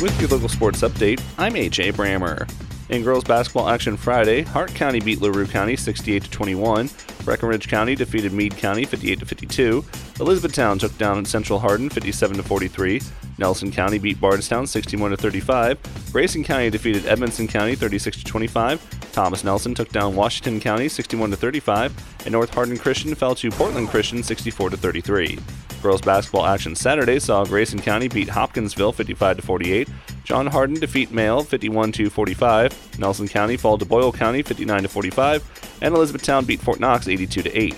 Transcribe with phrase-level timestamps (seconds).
[0.00, 2.50] With your local sports update, I'm AJ Brammer.
[2.88, 6.88] In girls basketball action Friday, Hart County beat LaRue County 68 21.
[7.22, 9.84] Breckinridge County defeated Meade County 58 52.
[10.18, 13.02] Elizabethtown took down Central Hardin 57 43.
[13.36, 16.12] Nelson County beat Bardstown 61 35.
[16.12, 18.99] Grayson County defeated Edmonson County 36 25.
[19.12, 23.88] Thomas Nelson took down Washington County 61 35, and North Hardin Christian fell to Portland
[23.88, 25.38] Christian 64 33.
[25.82, 29.88] Girls basketball action Saturday saw Grayson County beat Hopkinsville 55 48.
[30.24, 32.98] John Hardin defeat Male 51 45.
[32.98, 37.74] Nelson County fall to Boyle County 59 45, and Elizabethtown beat Fort Knox 82 8.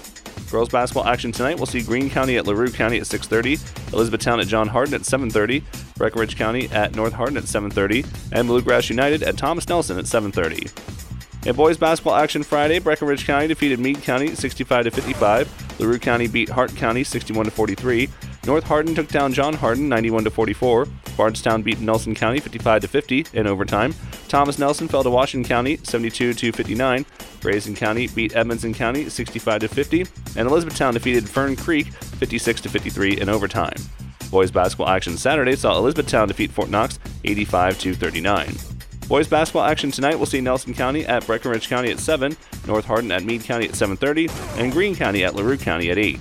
[0.50, 4.48] Girls basketball action tonight will see Green County at LaRue County at 6:30, Elizabethtown at
[4.48, 5.62] John Hardin at 7:30,
[5.96, 10.70] Breckinridge County at North Hardin at 7:30, and Bluegrass United at Thomas Nelson at 7:30.
[11.44, 15.80] In boys basketball action Friday, Breckinridge County defeated Meade County 65 to 55.
[15.80, 18.08] LaRue County beat Hart County 61 to 43.
[18.46, 20.86] North Hardin took down John Hardin 91 to 44.
[21.16, 23.92] Bardstown beat Nelson County 55 to 50 in overtime.
[24.28, 27.04] Thomas Nelson fell to Washington County 72 to 59.
[27.40, 32.68] Grayson County beat Edmonson County 65 to 50, and Elizabethtown defeated Fern Creek 56 to
[32.68, 33.76] 53 in overtime.
[34.30, 38.71] Boys basketball action Saturday saw Elizabethtown defeat Fort Knox 85 to 39.
[39.08, 42.36] Boys basketball action tonight will see Nelson County at Breckinridge County at 7,
[42.66, 46.18] North Hardin at Meade County at 7:30, and Green County at LaRue County at 8.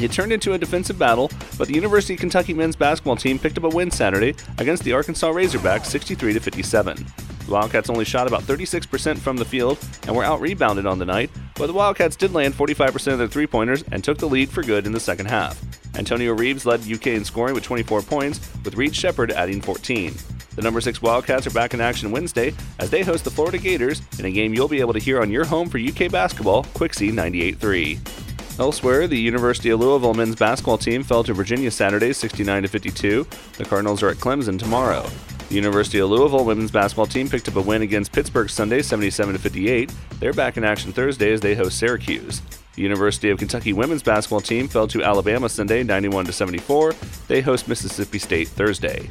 [0.00, 3.58] It turned into a defensive battle, but the University of Kentucky men's basketball team picked
[3.58, 7.04] up a win Saturday against the Arkansas Razorbacks 63 to 57.
[7.46, 11.04] The Wildcats only shot about 36% from the field and were out rebounded on the
[11.04, 14.50] night, but the Wildcats did land 45% of their three pointers and took the lead
[14.50, 15.60] for good in the second half.
[15.96, 20.14] Antonio Reeves led UK in scoring with 24 points, with Reed Sheppard adding 14.
[20.58, 24.02] The number 6 Wildcats are back in action Wednesday as they host the Florida Gators
[24.18, 27.12] in a game you'll be able to hear on your home for UK basketball, Quixie
[27.12, 28.58] 98.3.
[28.58, 33.24] Elsewhere, the University of Louisville men's basketball team fell to Virginia Saturday 69 52.
[33.56, 35.08] The Cardinals are at Clemson tomorrow.
[35.48, 39.38] The University of Louisville women's basketball team picked up a win against Pittsburgh Sunday 77
[39.38, 39.92] 58.
[40.18, 42.42] They're back in action Thursday as they host Syracuse.
[42.74, 46.94] The University of Kentucky women's basketball team fell to Alabama Sunday 91 74.
[47.28, 49.08] They host Mississippi State Thursday.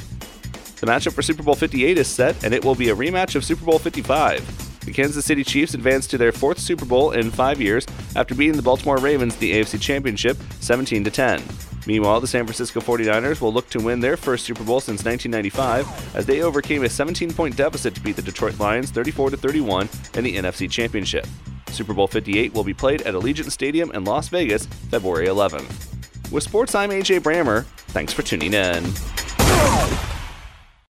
[0.79, 3.43] The matchup for Super Bowl 58 is set, and it will be a rematch of
[3.43, 4.85] Super Bowl 55.
[4.85, 8.55] The Kansas City Chiefs advanced to their fourth Super Bowl in five years after beating
[8.55, 11.43] the Baltimore Ravens the AFC Championship 17 10.
[11.87, 16.15] Meanwhile, the San Francisco 49ers will look to win their first Super Bowl since 1995
[16.15, 20.23] as they overcame a 17 point deficit to beat the Detroit Lions 34 31 in
[20.23, 21.25] the NFC Championship.
[21.69, 26.31] Super Bowl 58 will be played at Allegiant Stadium in Las Vegas February 11th.
[26.31, 27.65] With sports, I'm AJ Brammer.
[27.87, 30.06] Thanks for tuning in.